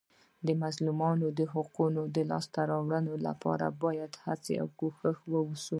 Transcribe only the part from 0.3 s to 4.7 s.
د مظلومانو د حقوقو د لاسته راوړلو لپاره باید هڅه او